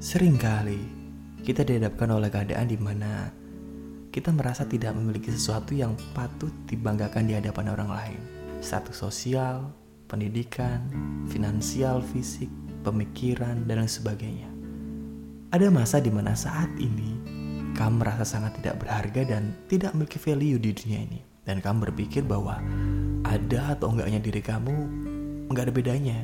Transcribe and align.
Seringkali 0.00 0.80
kita 1.44 1.60
dihadapkan 1.60 2.08
oleh 2.08 2.32
keadaan 2.32 2.72
di 2.72 2.80
mana 2.80 3.28
kita 4.08 4.32
merasa 4.32 4.64
tidak 4.64 4.96
memiliki 4.96 5.28
sesuatu 5.28 5.76
yang 5.76 5.92
patut 6.16 6.48
dibanggakan 6.64 7.28
di 7.28 7.36
hadapan 7.36 7.76
orang 7.76 7.92
lain. 7.92 8.20
Status 8.64 8.96
sosial, 8.96 9.68
pendidikan, 10.08 10.88
finansial, 11.28 12.00
fisik, 12.00 12.48
pemikiran, 12.80 13.68
dan 13.68 13.84
lain 13.84 13.92
sebagainya. 13.92 14.48
Ada 15.52 15.68
masa 15.68 16.00
di 16.00 16.08
mana 16.08 16.32
saat 16.32 16.72
ini 16.80 17.20
kamu 17.76 18.00
merasa 18.00 18.24
sangat 18.24 18.56
tidak 18.56 18.80
berharga 18.80 19.36
dan 19.36 19.52
tidak 19.68 19.92
memiliki 19.92 20.16
value 20.16 20.56
di 20.56 20.72
dunia 20.80 21.00
ini. 21.12 21.20
Dan 21.44 21.60
kamu 21.60 21.92
berpikir 21.92 22.24
bahwa 22.24 22.56
ada 23.28 23.76
atau 23.76 23.92
enggaknya 23.92 24.16
diri 24.24 24.40
kamu 24.40 24.76
enggak 25.52 25.68
ada 25.68 25.74
bedanya. 25.76 26.18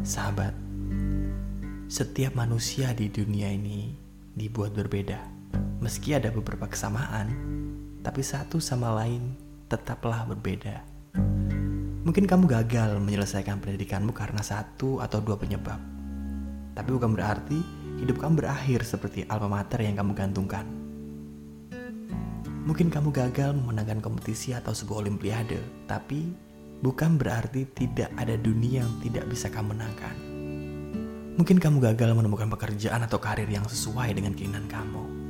Sahabat, 0.00 0.69
setiap 1.90 2.38
manusia 2.38 2.94
di 2.94 3.10
dunia 3.10 3.50
ini 3.50 3.90
dibuat 4.38 4.70
berbeda. 4.78 5.26
Meski 5.82 6.14
ada 6.14 6.30
beberapa 6.30 6.70
kesamaan, 6.70 7.34
tapi 8.06 8.22
satu 8.22 8.62
sama 8.62 8.94
lain 8.94 9.34
tetaplah 9.66 10.22
berbeda. 10.22 10.86
Mungkin 12.06 12.30
kamu 12.30 12.46
gagal 12.46 12.94
menyelesaikan 13.02 13.58
pendidikanmu 13.58 14.14
karena 14.14 14.38
satu 14.38 15.02
atau 15.02 15.18
dua 15.18 15.34
penyebab. 15.34 15.82
Tapi 16.78 16.88
bukan 16.94 17.10
berarti 17.10 17.58
hidup 17.98 18.22
kamu 18.22 18.38
berakhir 18.46 18.86
seperti 18.86 19.26
alma 19.26 19.58
mater 19.58 19.82
yang 19.82 19.98
kamu 19.98 20.14
gantungkan. 20.14 20.70
Mungkin 22.70 22.86
kamu 22.86 23.10
gagal 23.10 23.50
memenangkan 23.50 23.98
kompetisi 23.98 24.54
atau 24.54 24.70
sebuah 24.70 25.10
olimpiade, 25.10 25.58
tapi 25.90 26.22
bukan 26.86 27.18
berarti 27.18 27.66
tidak 27.74 28.14
ada 28.14 28.38
dunia 28.38 28.86
yang 28.86 28.94
tidak 29.02 29.26
bisa 29.26 29.50
kamu 29.50 29.74
menangkan. 29.74 30.39
Mungkin 31.38 31.62
kamu 31.62 31.78
gagal 31.92 32.10
menemukan 32.16 32.50
pekerjaan 32.50 33.06
atau 33.06 33.22
karir 33.22 33.46
yang 33.46 33.66
sesuai 33.68 34.14
dengan 34.16 34.34
keinginan 34.34 34.66
kamu 34.66 35.20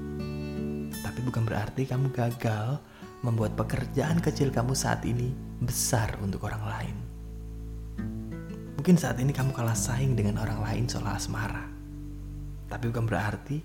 tapi 1.00 1.24
bukan 1.24 1.42
berarti 1.48 1.88
kamu 1.88 2.12
gagal 2.12 2.80
membuat 3.24 3.56
pekerjaan 3.56 4.20
kecil 4.20 4.52
kamu 4.52 4.72
saat 4.72 5.04
ini 5.04 5.32
besar 5.60 6.16
untuk 6.20 6.44
orang 6.48 6.64
lain. 6.64 6.96
Mungkin 8.80 8.96
saat 8.96 9.20
ini 9.20 9.28
kamu 9.28 9.52
kalah 9.52 9.76
saing 9.76 10.16
dengan 10.16 10.40
orang 10.40 10.64
lain 10.64 10.84
soal 10.88 11.04
asmara. 11.12 11.68
Tapi 12.72 12.88
bukan 12.88 13.04
berarti 13.04 13.60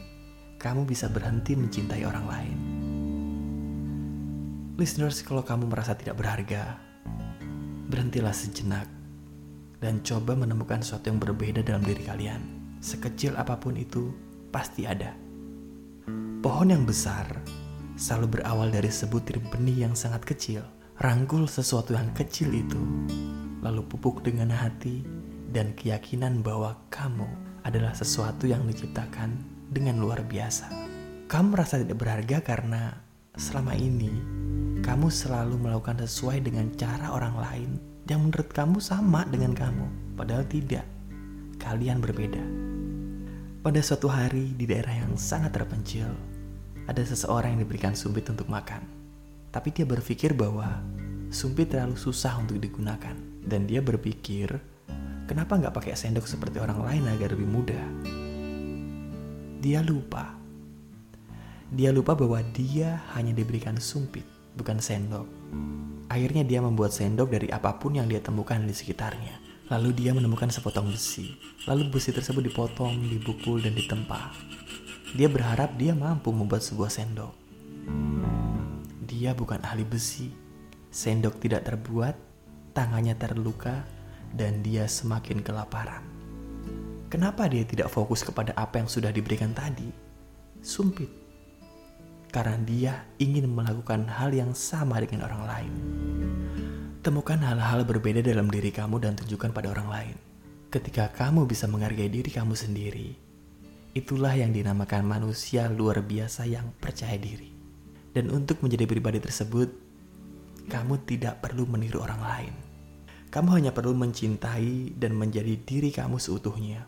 kamu 0.60 0.84
bisa 0.84 1.08
berhenti 1.08 1.56
mencintai 1.56 2.04
orang 2.04 2.26
lain. 2.28 2.58
Listeners, 4.76 5.24
kalau 5.24 5.40
kamu 5.40 5.72
merasa 5.72 5.96
tidak 5.96 6.20
berharga, 6.20 6.76
berhentilah 7.88 8.36
sejenak 8.36 8.92
dan 9.80 10.04
coba 10.04 10.36
menemukan 10.36 10.80
sesuatu 10.84 11.12
yang 11.12 11.20
berbeda 11.20 11.64
dalam 11.66 11.84
diri 11.84 12.04
kalian. 12.04 12.42
Sekecil 12.80 13.36
apa 13.36 13.58
pun 13.58 13.76
itu, 13.76 14.14
pasti 14.54 14.86
ada. 14.86 15.16
Pohon 16.40 16.70
yang 16.70 16.86
besar 16.86 17.26
selalu 17.98 18.40
berawal 18.40 18.70
dari 18.70 18.92
sebutir 18.92 19.42
benih 19.50 19.90
yang 19.90 19.96
sangat 19.98 20.22
kecil. 20.24 20.62
Rangkul 20.96 21.50
sesuatu 21.50 21.92
yang 21.92 22.14
kecil 22.16 22.56
itu, 22.56 22.80
lalu 23.60 23.84
pupuk 23.84 24.24
dengan 24.24 24.54
hati 24.54 25.04
dan 25.52 25.76
keyakinan 25.76 26.40
bahwa 26.40 26.80
kamu 26.88 27.28
adalah 27.68 27.92
sesuatu 27.92 28.48
yang 28.48 28.64
diciptakan 28.64 29.36
dengan 29.74 30.00
luar 30.00 30.24
biasa. 30.24 30.70
Kamu 31.26 31.58
merasa 31.58 31.82
tidak 31.82 32.00
berharga 32.00 32.40
karena 32.46 33.02
selama 33.36 33.74
ini 33.76 34.14
kamu 34.86 35.10
selalu 35.10 35.58
melakukan 35.58 35.98
sesuai 35.98 36.46
dengan 36.46 36.70
cara 36.78 37.10
orang 37.10 37.34
lain 37.42 37.70
yang 38.06 38.22
menurut 38.22 38.54
kamu 38.54 38.78
sama 38.78 39.26
dengan 39.34 39.58
kamu, 39.58 40.14
padahal 40.14 40.46
tidak. 40.46 40.86
Kalian 41.58 41.98
berbeda. 41.98 42.46
Pada 43.66 43.82
suatu 43.82 44.06
hari 44.06 44.54
di 44.54 44.70
daerah 44.70 44.94
yang 44.94 45.18
sangat 45.18 45.58
terpencil, 45.58 46.06
ada 46.86 47.02
seseorang 47.02 47.58
yang 47.58 47.66
diberikan 47.66 47.98
sumpit 47.98 48.30
untuk 48.30 48.46
makan. 48.46 48.86
Tapi 49.50 49.74
dia 49.74 49.90
berpikir 49.90 50.38
bahwa 50.38 50.86
sumpit 51.34 51.74
terlalu 51.74 51.98
susah 51.98 52.38
untuk 52.38 52.62
digunakan. 52.62 53.18
Dan 53.42 53.66
dia 53.66 53.82
berpikir, 53.82 54.54
kenapa 55.26 55.58
nggak 55.58 55.74
pakai 55.74 55.98
sendok 55.98 56.30
seperti 56.30 56.62
orang 56.62 56.86
lain 56.86 57.10
agar 57.10 57.34
lebih 57.34 57.50
mudah? 57.50 57.86
Dia 59.66 59.82
lupa. 59.82 60.38
Dia 61.74 61.90
lupa 61.90 62.14
bahwa 62.14 62.38
dia 62.54 63.02
hanya 63.18 63.34
diberikan 63.34 63.82
sumpit, 63.82 64.35
bukan 64.56 64.80
sendok. 64.80 65.28
Akhirnya 66.08 66.48
dia 66.48 66.64
membuat 66.64 66.96
sendok 66.96 67.32
dari 67.36 67.52
apa 67.52 67.76
pun 67.76 68.00
yang 68.00 68.08
dia 68.08 68.24
temukan 68.24 68.58
di 68.64 68.72
sekitarnya. 68.72 69.42
Lalu 69.68 69.98
dia 69.98 70.14
menemukan 70.14 70.54
sepotong 70.54 70.94
besi. 70.94 71.34
Lalu 71.66 71.90
besi 71.90 72.14
tersebut 72.14 72.46
dipotong, 72.46 73.02
dibukul, 73.10 73.58
dan 73.60 73.74
ditempa. 73.74 74.30
Dia 75.18 75.26
berharap 75.26 75.74
dia 75.74 75.98
mampu 75.98 76.30
membuat 76.30 76.62
sebuah 76.62 76.94
sendok. 76.94 77.34
Dia 79.10 79.34
bukan 79.34 79.66
ahli 79.66 79.82
besi. 79.82 80.30
Sendok 80.94 81.42
tidak 81.42 81.66
terbuat, 81.66 82.14
tangannya 82.78 83.18
terluka, 83.18 83.84
dan 84.30 84.62
dia 84.62 84.86
semakin 84.86 85.42
kelaparan. 85.42 86.06
Kenapa 87.10 87.50
dia 87.50 87.66
tidak 87.66 87.90
fokus 87.90 88.22
kepada 88.22 88.54
apa 88.54 88.78
yang 88.84 88.90
sudah 88.92 89.10
diberikan 89.10 89.50
tadi? 89.56 89.90
Sumpit. 90.62 91.25
Karena 92.36 92.60
dia 92.68 92.94
ingin 93.16 93.48
melakukan 93.48 94.12
hal 94.12 94.36
yang 94.36 94.52
sama 94.52 95.00
dengan 95.00 95.24
orang 95.32 95.44
lain. 95.48 95.74
Temukan 97.00 97.40
hal-hal 97.40 97.88
berbeda 97.88 98.20
dalam 98.20 98.52
diri 98.52 98.76
kamu 98.76 99.00
dan 99.00 99.16
tunjukkan 99.16 99.56
pada 99.56 99.72
orang 99.72 99.88
lain. 99.88 100.16
Ketika 100.68 101.16
kamu 101.16 101.48
bisa 101.48 101.64
menghargai 101.72 102.12
diri 102.12 102.28
kamu 102.28 102.52
sendiri, 102.52 103.16
Itulah 103.96 104.36
yang 104.36 104.52
dinamakan 104.52 105.08
manusia 105.08 105.72
luar 105.72 106.04
biasa 106.04 106.44
yang 106.44 106.76
percaya 106.84 107.16
diri. 107.16 107.48
Dan 108.12 108.28
untuk 108.28 108.60
menjadi 108.60 108.84
pribadi 108.84 109.24
tersebut, 109.24 109.72
kamu 110.68 111.08
tidak 111.08 111.40
perlu 111.40 111.64
meniru 111.64 112.04
orang 112.04 112.20
lain. 112.20 112.54
Kamu 113.32 113.56
hanya 113.56 113.72
perlu 113.72 113.96
mencintai 113.96 115.00
dan 115.00 115.16
menjadi 115.16 115.56
diri 115.64 115.96
kamu 115.96 116.20
seutuhnya. 116.20 116.84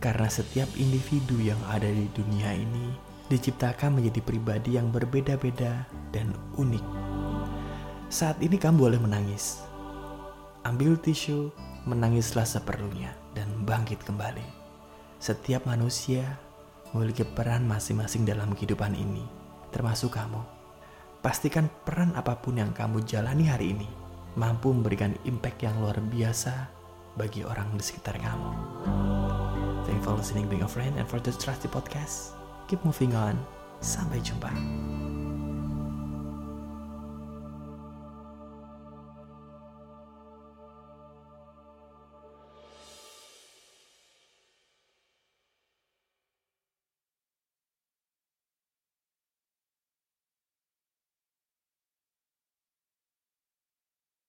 Karena 0.00 0.24
setiap 0.32 0.72
individu 0.80 1.36
yang 1.36 1.60
ada 1.68 1.84
di 1.84 2.08
dunia 2.16 2.56
ini 2.56 3.07
diciptakan 3.28 4.00
menjadi 4.00 4.20
pribadi 4.24 4.80
yang 4.80 4.88
berbeda-beda 4.88 5.84
dan 6.12 6.32
unik. 6.56 6.84
Saat 8.08 8.40
ini 8.40 8.56
kamu 8.56 8.88
boleh 8.88 9.00
menangis. 9.00 9.60
Ambil 10.64 10.96
tisu, 10.96 11.52
menangislah 11.84 12.48
seperlunya, 12.48 13.12
dan 13.36 13.48
bangkit 13.68 14.00
kembali. 14.04 14.44
Setiap 15.20 15.68
manusia 15.68 16.24
memiliki 16.96 17.24
peran 17.24 17.68
masing-masing 17.68 18.24
dalam 18.24 18.56
kehidupan 18.56 18.96
ini, 18.96 19.24
termasuk 19.72 20.16
kamu. 20.16 20.40
Pastikan 21.20 21.68
peran 21.84 22.16
apa 22.16 22.40
pun 22.40 22.56
yang 22.56 22.72
kamu 22.72 23.04
jalani 23.04 23.44
hari 23.44 23.76
ini 23.76 23.88
mampu 24.38 24.70
memberikan 24.70 25.12
impact 25.26 25.66
yang 25.66 25.76
luar 25.82 25.98
biasa 25.98 26.70
bagi 27.18 27.42
orang 27.42 27.74
di 27.74 27.82
sekitar 27.82 28.16
kamu. 28.22 28.50
Thank 29.84 29.98
you 29.98 30.04
for 30.04 30.14
listening, 30.14 30.46
being 30.46 30.62
a 30.62 30.70
friend, 30.70 30.94
and 30.94 31.08
for 31.10 31.18
the 31.18 31.34
Trusty 31.34 31.66
Podcast. 31.66 32.38
Keep 32.68 32.84
moving 32.84 33.16
on. 33.16 33.40
Sampai 33.80 34.20
jumpa. 34.20 34.52